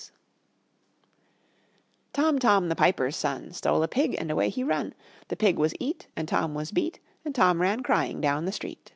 Tom, 2.11 2.39
Tom, 2.39 2.69
the 2.69 2.75
piper's 2.75 3.15
son, 3.15 3.51
Stole 3.53 3.83
a 3.83 3.87
pig, 3.87 4.15
and 4.17 4.31
away 4.31 4.49
he 4.49 4.63
run; 4.63 4.95
The 5.27 5.35
pig 5.35 5.59
was 5.59 5.75
eat, 5.79 6.07
And 6.15 6.27
Tom 6.27 6.55
was 6.55 6.71
beat, 6.71 6.99
And 7.23 7.35
Tom 7.35 7.61
ran 7.61 7.83
crying 7.83 8.19
down 8.19 8.45
the 8.45 8.51
street. 8.51 8.89